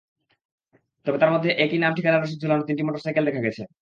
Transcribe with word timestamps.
তবে 1.05 1.17
তার 1.19 1.31
মধ্যে 1.33 1.49
একই 1.63 1.77
নাম-ঠিকানার 1.77 2.21
রসিদ 2.21 2.39
ঝোলানো 2.43 2.63
তিনটি 2.67 2.83
মোটরসাইকেল 2.85 3.23
দেখা 3.27 3.41
গেছে। 3.41 3.63